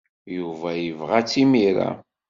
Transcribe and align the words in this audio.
Yuba 0.37 0.69
yebɣa-tt 0.83 1.37
imir-a. 1.43 1.89